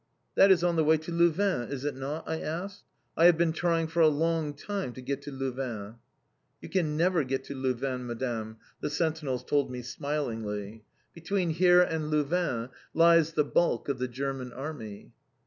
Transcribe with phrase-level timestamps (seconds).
[0.33, 2.83] "That is on the way to Louvain, is it not?" I asked.
[3.15, 5.97] "I have been trying for a long time to get to Louvain!"
[6.59, 10.83] "You can never get to Louvain, Madam," the sentinels told me smilingly.
[11.13, 15.11] "Between here and Louvain lies the bulk of the German Army."